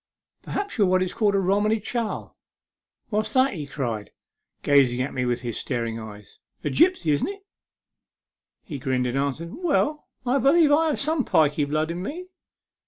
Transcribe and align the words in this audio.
"Perhaps 0.41 0.79
you 0.79 0.85
are 0.85 0.87
what 0.87 1.03
is 1.03 1.13
called 1.13 1.35
a 1.35 1.39
Romany 1.39 1.79
Chal?"" 1.79 2.35
What's 3.11 3.31
that?" 3.33 3.53
he 3.53 3.67
cried, 3.67 4.09
gazing 4.63 4.99
at 4.99 5.13
me 5.13 5.25
with 5.25 5.41
his 5.41 5.59
staring 5.59 5.99
eyes." 5.99 6.39
A 6.63 6.71
gipsy, 6.71 7.11
isn't 7.11 7.27
it?" 7.27 7.45
He 8.65 8.79
grinned, 8.79 9.05
and 9.05 9.15
answered," 9.15 9.53
Well, 9.63 10.07
I 10.25 10.39
believe 10.39 10.71
I 10.71 10.87
has 10.87 11.01
some 11.01 11.23
pikey 11.23 11.65
blood 11.69 11.91
in 11.91 12.01
me." 12.01 12.29